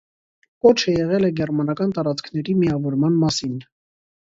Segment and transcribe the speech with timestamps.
[0.65, 3.57] Կոչը եղել է գերմանական տարածքների միավորման մասին։